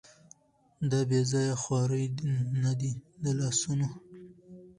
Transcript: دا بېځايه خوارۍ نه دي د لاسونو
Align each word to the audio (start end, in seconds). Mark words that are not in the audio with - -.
دا 0.89 0.99
بېځايه 1.09 1.55
خوارۍ 1.61 2.05
نه 2.63 2.71
دي 2.79 2.91
د 3.23 3.25
لاسونو 3.39 3.87